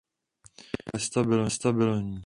[0.97, 2.19] Je nestabilní.